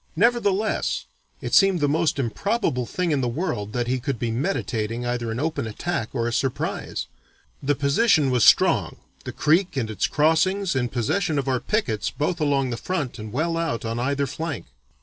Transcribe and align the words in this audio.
Nevertheless, 0.15 1.05
it 1.41 1.53
seemed 1.53 1.79
the 1.79 1.87
most 1.87 2.17
improbable 2.17 2.87
thing 2.87 3.11
in 3.11 3.21
the 3.21 3.27
world 3.27 3.71
that 3.73 3.85
he 3.85 3.99
could 3.99 4.17
be 4.17 4.31
meditating 4.31 5.05
either 5.05 5.29
an 5.29 5.39
open 5.39 5.67
attack 5.67 6.09
or 6.13 6.27
a 6.27 6.33
surprise. 6.33 7.05
The 7.61 7.75
position 7.75 8.31
was 8.31 8.43
strong, 8.43 8.95
the 9.25 9.31
creek 9.31 9.77
and 9.77 9.91
its 9.91 10.07
crossings 10.07 10.75
in 10.75 10.89
possession 10.89 11.37
of 11.37 11.47
our 11.47 11.59
pickets 11.59 12.09
both 12.09 12.41
along 12.41 12.71
the 12.71 12.77
front 12.77 13.19
and 13.19 13.31
well 13.31 13.55
out 13.57 13.85
on 13.85 13.99
either 13.99 14.25
flank." 14.25 14.65